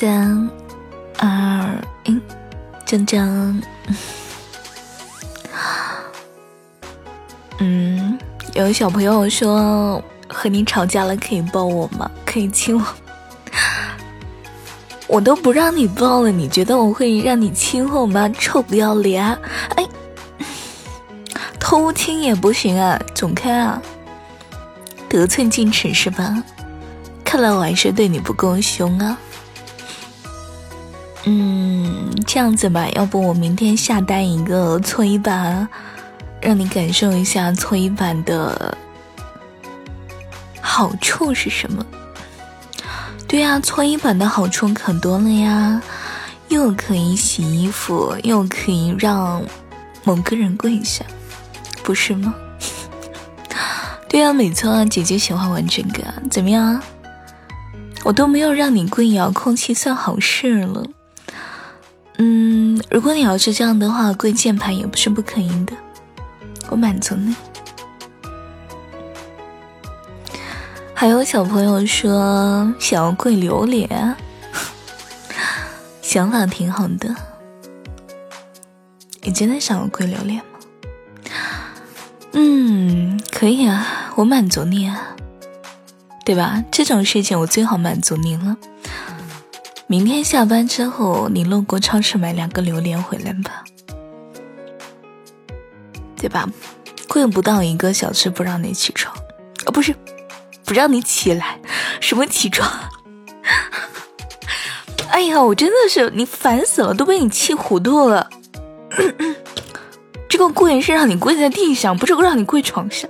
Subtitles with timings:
[0.00, 0.48] 三
[1.18, 2.12] 二一，
[2.86, 3.60] 铮铮。
[7.58, 8.16] 嗯，
[8.54, 12.08] 有小朋友说和你吵架了，可以抱我吗？
[12.24, 12.86] 可以亲我？
[15.08, 18.28] 我都不让你抱了，你觉得我会让你亲我吗？
[18.38, 19.26] 臭不要脸！
[19.74, 19.84] 哎，
[21.58, 23.82] 偷亲也不行啊，走开啊！
[25.08, 26.40] 得寸进尺是吧？
[27.24, 29.18] 看来我还是对你不够凶啊。
[31.24, 35.68] 嗯，这样子吧，要不我明天下单一个搓衣板，
[36.40, 38.76] 让你感受一下搓衣板的
[40.60, 41.84] 好处是什么？
[43.26, 45.82] 对呀，搓衣板的好处可多了呀，
[46.48, 49.42] 又可以洗衣服，又可以让
[50.04, 51.04] 某个人跪下，
[51.82, 52.34] 不是吗？
[54.08, 56.80] 对呀，没错啊，姐姐喜欢玩这个，怎么样？
[58.04, 60.84] 我都没有让你跪遥控器，算好事了。
[62.90, 65.72] 如果你要是这样的话，跪键盘也不是不可以的，
[66.70, 67.34] 我满足你。
[70.94, 74.16] 还有小朋友说想要跪榴莲，
[76.02, 77.14] 想法挺好的。
[79.22, 80.58] 你真的想要跪榴莲吗？
[82.32, 85.14] 嗯，可以啊，我满足你啊，
[86.24, 86.64] 对吧？
[86.72, 88.56] 这种事情我最好满足你了。
[89.90, 93.64] 明天下班之后，你路过超市买两个榴莲回来吧，
[96.14, 96.46] 对吧？
[97.08, 99.16] 跪不到一个小时不让你起床，
[99.64, 99.94] 啊，不是。
[100.66, 101.58] 不让你起来，
[101.98, 102.70] 什么起床？
[105.08, 108.28] 哎呀，我真的是你烦死了，都被你气糊涂了。
[110.28, 113.08] 这个跪是让你跪在地上，不是让你跪床上。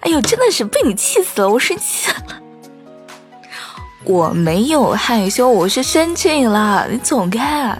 [0.00, 2.37] 哎呦，真的是被你气死了，我生气了。
[4.08, 6.88] 我没有害羞，我是生气了。
[6.90, 7.78] 你走开，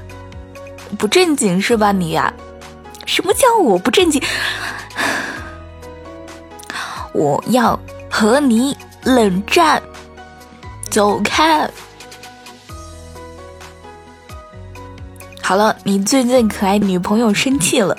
[0.98, 2.30] 不正经是吧你呀？
[3.06, 4.22] 什么叫我不正经？
[7.14, 7.80] 我要
[8.10, 8.76] 和你。
[9.04, 9.82] 冷战，
[10.90, 11.70] 走开！
[15.40, 17.96] 好了，你最最可爱女朋友生气了，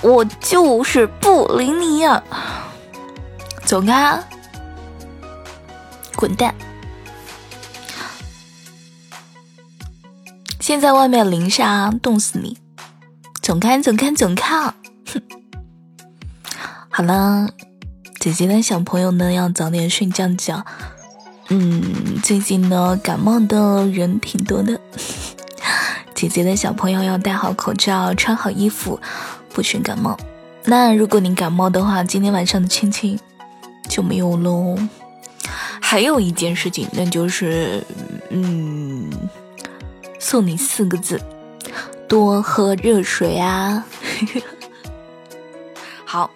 [0.00, 2.22] 我就是不理你呀！
[3.64, 4.22] 走开，
[6.14, 6.54] 滚蛋！
[10.68, 12.58] 现在外面零下，冻死你！
[13.40, 14.74] 走开，走开，走开！
[15.06, 15.22] 哼！
[16.90, 17.48] 好了。
[18.20, 20.66] 姐姐的小朋友呢，要早点睡觉觉。
[21.48, 24.78] 嗯，最近呢，感冒的人挺多的。
[26.14, 29.00] 姐姐的小朋友要戴好口罩，穿好衣服，
[29.54, 30.18] 不许感冒。
[30.66, 33.18] 那如果你感冒的话，今天晚上的亲亲
[33.88, 34.76] 就没有喽。
[35.80, 37.82] 还有一件事情，那就是，
[38.28, 39.10] 嗯，
[40.18, 41.20] 送你四个字：
[42.08, 43.84] 多喝热水啊。
[46.04, 46.30] 好。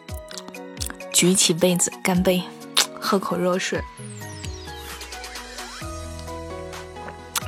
[1.12, 2.42] 举起杯子，干杯，
[2.98, 3.80] 喝口热水。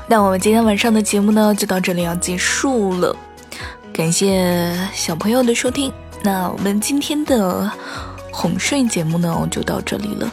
[0.06, 3.16] 那我们今天晚上的节目呢，就到这里要结束了。
[3.92, 5.92] 感谢小朋友的收听。
[6.22, 7.68] 那我们今天的
[8.30, 10.30] 哄睡节目呢，就到这里了。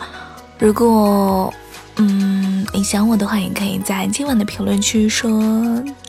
[0.59, 1.51] 如果
[1.97, 5.41] 嗯你想我的话，也可以在今晚的评论区说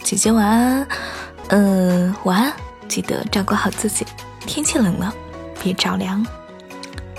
[0.02, 0.86] 姐姐晚安。
[1.48, 2.52] 嗯，晚安，
[2.88, 4.06] 记得照顾好自己。
[4.46, 5.12] 天气冷了，
[5.62, 6.24] 别着凉。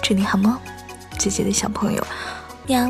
[0.02, 0.58] 祝你好梦，
[1.18, 2.06] 姐姐的小朋友，
[2.68, 2.90] 喵。